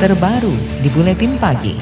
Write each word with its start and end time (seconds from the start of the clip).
terbaru 0.00 0.56
di 0.80 0.88
Buletin 0.96 1.36
Pagi. 1.36 1.76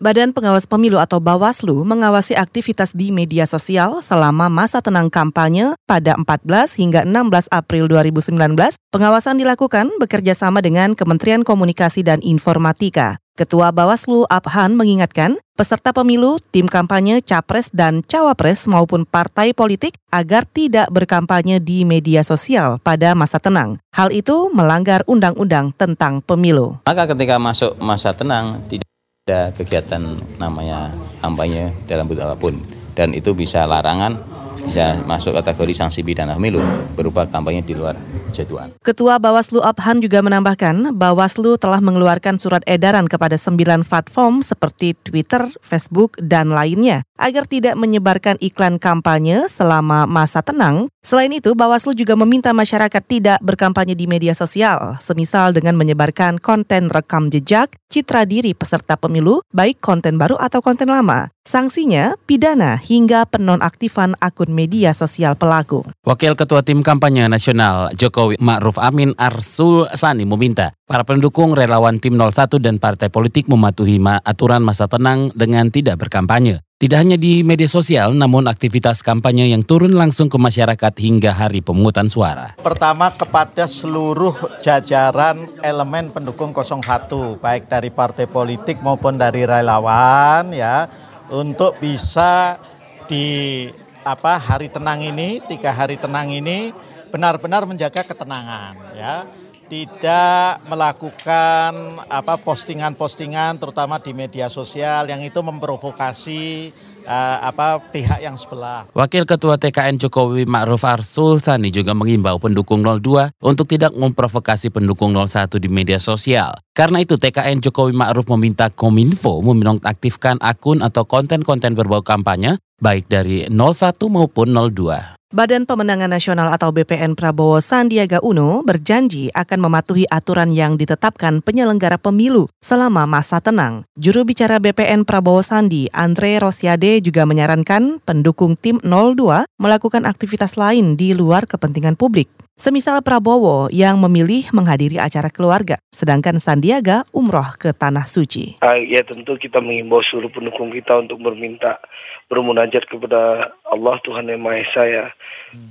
Badan 0.00 0.32
Pengawas 0.32 0.64
Pemilu 0.64 0.96
atau 0.96 1.20
Bawaslu 1.20 1.84
mengawasi 1.84 2.32
aktivitas 2.32 2.96
di 2.96 3.12
media 3.12 3.44
sosial 3.44 4.00
selama 4.00 4.48
masa 4.48 4.80
tenang 4.80 5.12
kampanye 5.12 5.76
pada 5.84 6.16
14 6.16 6.80
hingga 6.80 7.04
16 7.04 7.52
April 7.52 7.84
2019. 7.84 8.80
Pengawasan 8.88 9.36
dilakukan 9.36 9.92
bekerja 10.00 10.32
sama 10.32 10.64
dengan 10.64 10.96
Kementerian 10.96 11.44
Komunikasi 11.44 12.00
dan 12.00 12.24
Informatika. 12.24 13.23
Ketua 13.34 13.74
Bawaslu 13.74 14.30
Abhan 14.30 14.78
mengingatkan 14.78 15.42
peserta 15.58 15.90
pemilu, 15.90 16.38
tim 16.54 16.70
kampanye, 16.70 17.18
capres 17.18 17.66
dan 17.74 18.06
cawapres 18.06 18.62
maupun 18.70 19.02
partai 19.02 19.50
politik 19.50 19.98
agar 20.14 20.46
tidak 20.46 20.86
berkampanye 20.94 21.58
di 21.58 21.82
media 21.82 22.22
sosial 22.22 22.78
pada 22.78 23.10
masa 23.18 23.42
tenang. 23.42 23.82
Hal 23.90 24.14
itu 24.14 24.54
melanggar 24.54 25.02
undang-undang 25.10 25.74
tentang 25.74 26.22
pemilu. 26.22 26.78
Maka 26.86 27.10
ketika 27.10 27.42
masuk 27.42 27.74
masa 27.82 28.14
tenang 28.14 28.62
tidak 28.70 28.86
ada 29.26 29.50
kegiatan 29.50 30.14
namanya 30.38 30.94
kampanye 31.18 31.74
dalam 31.90 32.06
bentuk 32.06 32.30
apa 32.30 32.38
pun 32.38 32.54
dan 32.94 33.10
itu 33.18 33.34
bisa 33.34 33.66
larangan 33.66 34.14
bisa 34.62 34.94
masuk 35.10 35.34
kategori 35.34 35.74
sanksi 35.74 36.06
pidana 36.06 36.38
pemilu 36.38 36.62
berupa 36.94 37.26
kampanye 37.26 37.66
di 37.66 37.74
luar 37.74 37.98
jadwal. 38.34 38.74
Ketua 38.82 39.22
Bawaslu 39.22 39.62
Abhan 39.62 40.02
juga 40.02 40.20
menambahkan, 40.20 40.98
Bawaslu 40.98 41.54
telah 41.56 41.78
mengeluarkan 41.78 42.42
surat 42.42 42.66
edaran 42.66 43.06
kepada 43.06 43.38
sembilan 43.38 43.86
platform 43.86 44.42
seperti 44.42 44.98
Twitter, 45.06 45.46
Facebook, 45.62 46.18
dan 46.18 46.50
lainnya 46.50 47.06
agar 47.14 47.46
tidak 47.46 47.78
menyebarkan 47.78 48.34
iklan 48.42 48.82
kampanye 48.82 49.46
selama 49.46 50.04
masa 50.10 50.42
tenang. 50.42 50.90
Selain 51.04 51.30
itu, 51.30 51.54
Bawaslu 51.54 51.94
juga 51.94 52.18
meminta 52.18 52.50
masyarakat 52.50 53.02
tidak 53.06 53.38
berkampanye 53.44 53.94
di 53.94 54.10
media 54.10 54.34
sosial, 54.34 54.98
semisal 54.98 55.54
dengan 55.54 55.78
menyebarkan 55.78 56.42
konten 56.42 56.90
rekam 56.90 57.30
jejak, 57.30 57.76
citra 57.92 58.26
diri 58.26 58.56
peserta 58.56 58.98
pemilu, 58.98 59.44
baik 59.54 59.78
konten 59.78 60.18
baru 60.18 60.34
atau 60.40 60.58
konten 60.64 60.90
lama. 60.90 61.33
Sanksinya 61.44 62.16
pidana 62.24 62.80
hingga 62.80 63.28
penonaktifan 63.28 64.16
akun 64.16 64.48
media 64.56 64.96
sosial 64.96 65.36
pelaku. 65.36 65.84
Wakil 66.00 66.40
Ketua 66.40 66.64
Tim 66.64 66.80
Kampanye 66.80 67.28
Nasional 67.28 67.92
Jokowi 67.92 68.40
Ma'ruf 68.40 68.80
Amin 68.80 69.12
Arsul 69.20 69.84
Sani 69.92 70.24
meminta 70.24 70.72
para 70.88 71.04
pendukung 71.04 71.52
relawan 71.52 72.00
tim 72.00 72.16
01 72.16 72.48
dan 72.64 72.80
partai 72.80 73.12
politik 73.12 73.44
mematuhi 73.44 74.00
aturan 74.24 74.64
masa 74.64 74.88
tenang 74.88 75.36
dengan 75.36 75.68
tidak 75.68 76.00
berkampanye. 76.00 76.64
Tidak 76.80 76.96
hanya 76.96 77.20
di 77.20 77.44
media 77.44 77.68
sosial, 77.68 78.16
namun 78.16 78.48
aktivitas 78.48 79.04
kampanye 79.04 79.52
yang 79.52 79.68
turun 79.68 79.92
langsung 79.92 80.32
ke 80.32 80.40
masyarakat 80.40 80.92
hingga 80.96 81.36
hari 81.36 81.60
pemungutan 81.60 82.08
suara. 82.08 82.56
Pertama 82.56 83.12
kepada 83.12 83.68
seluruh 83.68 84.32
jajaran 84.64 85.60
elemen 85.60 86.08
pendukung 86.08 86.56
01, 86.56 87.36
baik 87.36 87.68
dari 87.68 87.92
partai 87.92 88.24
politik 88.24 88.80
maupun 88.80 89.20
dari 89.20 89.44
relawan 89.44 90.50
ya, 90.50 90.88
untuk 91.32 91.76
bisa 91.80 92.60
di 93.08 93.68
apa 94.04 94.36
hari 94.36 94.68
tenang 94.68 95.00
ini, 95.00 95.40
tiga 95.48 95.72
hari 95.72 95.96
tenang 95.96 96.28
ini 96.28 96.72
benar-benar 97.08 97.64
menjaga 97.64 98.04
ketenangan 98.04 98.74
ya. 98.92 99.24
Tidak 99.64 100.68
melakukan 100.68 102.04
apa 102.12 102.36
postingan-postingan 102.36 103.56
terutama 103.56 103.96
di 103.96 104.12
media 104.12 104.52
sosial 104.52 105.08
yang 105.08 105.24
itu 105.24 105.40
memprovokasi 105.40 106.68
uh, 107.04 107.38
apa 107.44 107.80
pihak 107.92 108.20
yang 108.20 108.36
sebelah. 108.36 108.88
Wakil 108.96 109.24
Ketua 109.28 109.60
TKN 109.60 110.00
Jokowi 110.00 110.48
Ma'ruf 110.48 110.82
Arsul 110.82 111.38
Sani 111.38 111.70
juga 111.70 111.92
mengimbau 111.92 112.40
pendukung 112.40 112.82
02 112.82 113.38
untuk 113.40 113.70
tidak 113.70 113.92
memprovokasi 113.94 114.72
pendukung 114.72 115.14
01 115.14 115.48
di 115.60 115.68
media 115.70 116.00
sosial. 116.02 116.58
Karena 116.74 117.00
itu 117.00 117.14
TKN 117.14 117.62
Jokowi 117.62 117.94
Ma'ruf 117.94 118.26
meminta 118.34 118.66
Kominfo 118.72 119.38
menonaktifkan 119.44 120.42
akun 120.42 120.82
atau 120.82 121.06
konten-konten 121.06 121.78
berbau 121.78 122.02
kampanye 122.02 122.58
baik 122.84 123.08
dari 123.08 123.48
01 123.48 123.96
maupun 124.12 124.52
02. 124.52 125.16
Badan 125.34 125.66
Pemenangan 125.66 126.14
Nasional 126.14 126.46
atau 126.54 126.70
BPN 126.70 127.18
Prabowo 127.18 127.58
Sandiaga 127.58 128.22
Uno 128.22 128.62
berjanji 128.62 129.34
akan 129.34 129.66
mematuhi 129.66 130.06
aturan 130.06 130.54
yang 130.54 130.78
ditetapkan 130.78 131.42
penyelenggara 131.42 131.98
pemilu 131.98 132.46
selama 132.62 133.02
masa 133.02 133.42
tenang. 133.42 133.82
Juru 133.98 134.22
bicara 134.22 134.62
BPN 134.62 135.02
Prabowo 135.02 135.42
Sandi, 135.42 135.90
Andre 135.90 136.38
Rosiade 136.38 137.02
juga 137.02 137.26
menyarankan 137.26 137.98
pendukung 138.06 138.54
tim 138.54 138.78
02 138.86 139.48
melakukan 139.58 140.06
aktivitas 140.06 140.54
lain 140.54 140.94
di 140.94 141.18
luar 141.18 141.50
kepentingan 141.50 141.98
publik. 141.98 142.30
Semisal 142.54 143.02
Prabowo 143.02 143.66
yang 143.74 143.98
memilih 143.98 144.46
menghadiri 144.54 145.02
acara 145.02 145.26
keluarga, 145.26 145.74
sedangkan 145.90 146.38
Sandiaga 146.38 147.02
umroh 147.10 147.58
ke 147.58 147.74
Tanah 147.74 148.06
Suci. 148.06 148.62
Uh, 148.62 148.78
ya 148.86 149.02
tentu 149.02 149.34
kita 149.34 149.58
mengimbau 149.58 149.98
seluruh 150.06 150.30
pendukung 150.30 150.70
kita 150.70 151.02
untuk 151.02 151.18
berminta 151.18 151.82
bermunajat 152.28 152.88
kepada 152.88 153.52
Allah 153.68 153.96
Tuhan 154.02 154.30
Yang 154.30 154.42
Maha 154.42 154.58
Esa 154.64 154.82
ya, 154.88 155.06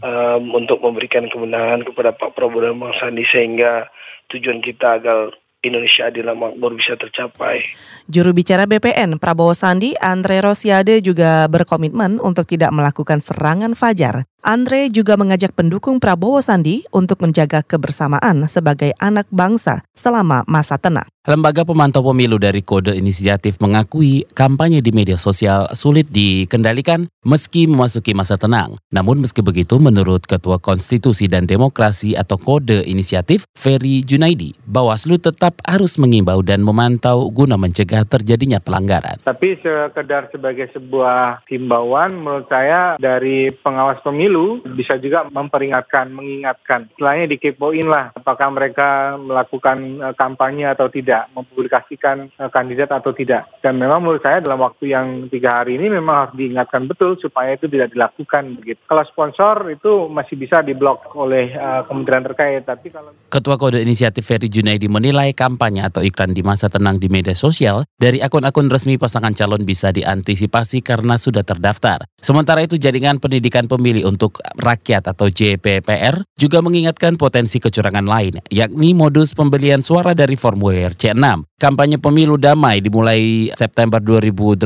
um, 0.02 0.54
untuk 0.54 0.80
memberikan 0.84 1.28
kemenangan 1.28 1.88
kepada 1.88 2.14
Pak 2.14 2.38
Prabowo 2.38 2.64
dan 2.64 2.78
Bang 2.78 2.96
Sandi 2.98 3.26
sehingga 3.28 3.90
tujuan 4.30 4.62
kita 4.62 5.02
agar 5.02 5.34
Indonesia 5.64 6.12
adil 6.12 6.28
dan 6.28 6.36
makmur 6.36 6.76
bisa 6.76 7.00
tercapai. 7.00 7.64
Juru 8.12 8.36
bicara 8.36 8.68
BPN 8.68 9.16
Prabowo 9.16 9.56
Sandi, 9.56 9.96
Andre 9.96 10.44
Rosiade 10.44 11.00
juga 11.00 11.48
berkomitmen 11.48 12.20
untuk 12.20 12.44
tidak 12.44 12.76
melakukan 12.76 13.24
serangan 13.24 13.72
fajar 13.72 14.28
Andre 14.44 14.92
juga 14.92 15.16
mengajak 15.16 15.56
pendukung 15.56 16.04
Prabowo 16.04 16.44
Sandi 16.44 16.84
untuk 16.92 17.24
menjaga 17.24 17.64
kebersamaan 17.64 18.44
sebagai 18.52 18.92
anak 19.00 19.24
bangsa 19.32 19.88
selama 19.96 20.44
masa 20.52 20.76
tenang. 20.76 21.08
Lembaga 21.24 21.64
pemantau 21.64 22.04
pemilu 22.04 22.36
dari 22.36 22.60
Kode 22.60 23.00
Inisiatif 23.00 23.56
mengakui 23.64 24.28
kampanye 24.36 24.84
di 24.84 24.92
media 24.92 25.16
sosial 25.16 25.72
sulit 25.72 26.12
dikendalikan 26.12 27.08
meski 27.24 27.64
memasuki 27.64 28.12
masa 28.12 28.36
tenang. 28.36 28.76
Namun 28.92 29.24
meski 29.24 29.40
begitu, 29.40 29.80
menurut 29.80 30.28
Ketua 30.28 30.60
Konstitusi 30.60 31.32
dan 31.32 31.48
Demokrasi 31.48 32.20
atau 32.20 32.36
Kode 32.36 32.84
Inisiatif, 32.84 33.48
Ferry 33.56 34.04
Junaidi, 34.04 34.52
Bawaslu 34.68 35.16
tetap 35.16 35.64
harus 35.64 35.96
mengimbau 35.96 36.44
dan 36.44 36.60
memantau 36.60 37.32
guna 37.32 37.56
mencegah 37.56 38.04
terjadinya 38.04 38.60
pelanggaran. 38.60 39.24
Tapi 39.24 39.56
sekedar 39.64 40.28
sebagai 40.28 40.76
sebuah 40.76 41.48
himbauan, 41.48 42.20
menurut 42.20 42.52
saya 42.52 43.00
dari 43.00 43.48
pengawas 43.64 44.04
pemilu 44.04 44.33
pemilu 44.34 44.66
bisa 44.74 44.98
juga 44.98 45.30
memperingatkan, 45.30 46.10
mengingatkan. 46.10 46.90
Setelahnya 46.98 47.26
dikepoin 47.30 47.86
lah 47.86 48.10
apakah 48.18 48.50
mereka 48.50 49.14
melakukan 49.22 49.78
uh, 50.02 50.14
kampanye 50.18 50.66
atau 50.66 50.90
tidak, 50.90 51.30
mempublikasikan 51.38 52.34
uh, 52.42 52.50
kandidat 52.50 52.90
atau 52.90 53.14
tidak. 53.14 53.46
Dan 53.62 53.78
memang 53.78 54.02
menurut 54.02 54.26
saya 54.26 54.42
dalam 54.42 54.58
waktu 54.66 54.90
yang 54.90 55.30
tiga 55.30 55.62
hari 55.62 55.78
ini 55.78 55.94
memang 55.94 56.28
harus 56.28 56.34
diingatkan 56.34 56.90
betul 56.90 57.14
supaya 57.22 57.54
itu 57.54 57.70
tidak 57.70 57.94
dilakukan 57.94 58.58
begitu. 58.58 58.82
Kalau 58.90 59.04
sponsor 59.06 59.56
itu 59.70 60.10
masih 60.10 60.36
bisa 60.36 60.66
diblok 60.66 61.14
oleh 61.14 61.54
uh, 61.54 61.86
kementerian 61.86 62.26
terkait, 62.26 62.66
tapi 62.66 62.90
kalau 62.90 63.14
Ketua 63.30 63.62
Kode 63.62 63.86
Inisiatif 63.86 64.26
Ferry 64.26 64.50
Junaidi 64.50 64.90
menilai 64.90 65.34
kampanye 65.38 65.86
atau 65.86 66.02
iklan 66.02 66.34
di 66.34 66.42
masa 66.42 66.70
tenang 66.70 66.98
di 66.98 67.10
media 67.10 67.38
sosial 67.38 67.86
dari 67.98 68.18
akun-akun 68.18 68.72
resmi 68.72 68.98
pasangan 68.98 69.36
calon 69.38 69.62
bisa 69.66 69.94
diantisipasi 69.94 70.82
karena 70.82 71.20
sudah 71.20 71.46
terdaftar. 71.46 72.06
Sementara 72.24 72.64
itu 72.64 72.80
jaringan 72.80 73.20
pendidikan 73.20 73.68
pemilih 73.68 74.08
untuk 74.08 74.23
untuk 74.24 74.40
Rakyat 74.40 75.12
atau 75.12 75.28
JPPR 75.28 76.24
juga 76.40 76.64
mengingatkan 76.64 77.20
potensi 77.20 77.60
kecurangan 77.60 78.08
lain, 78.08 78.40
yakni 78.48 78.96
modus 78.96 79.36
pembelian 79.36 79.84
suara 79.84 80.16
dari 80.16 80.40
formulir 80.40 80.96
C6. 80.96 81.44
Kampanye 81.60 82.00
pemilu 82.00 82.40
damai 82.40 82.80
dimulai 82.80 83.52
September 83.52 84.00
2018 84.00 84.64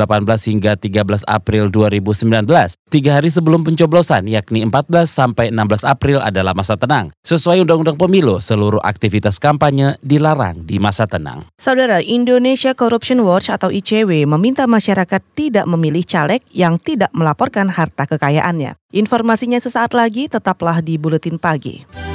hingga 0.54 0.78
13 0.78 1.26
April 1.26 1.74
2019. 1.74 2.46
Tiga 2.94 3.18
hari 3.18 3.30
sebelum 3.34 3.66
pencoblosan, 3.66 4.30
yakni 4.30 4.62
14 4.66 5.10
sampai 5.10 5.50
16 5.50 5.86
April 5.86 6.22
adalah 6.22 6.54
masa 6.54 6.78
tenang. 6.78 7.10
Sesuai 7.26 7.66
Undang-Undang 7.66 7.98
Pemilu, 7.98 8.38
seluruh 8.38 8.82
aktivitas 8.82 9.42
kampanye 9.42 9.98
dilarang 10.06 10.66
di 10.66 10.78
masa 10.78 11.10
tenang. 11.10 11.50
Saudara, 11.58 12.02
Indonesia 12.06 12.78
Corruption 12.78 13.26
Watch 13.26 13.50
atau 13.50 13.74
ICW 13.74 14.30
meminta 14.30 14.70
masyarakat 14.70 15.22
tidak 15.34 15.66
memilih 15.66 16.06
caleg 16.06 16.42
yang 16.54 16.78
tidak 16.82 17.10
melaporkan 17.14 17.70
harta 17.70 18.06
kekayaannya. 18.10 18.78
Informasinya 18.88 19.60
sesaat 19.60 19.92
lagi, 19.92 20.32
tetaplah 20.32 20.80
di 20.80 20.96
Buletin 20.96 21.36
Pagi. 21.36 22.07